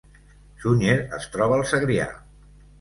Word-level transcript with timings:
Sunyer 0.63 0.95
es 1.19 1.29
troba 1.37 1.61
al 1.61 1.69
Segrià 1.75 2.11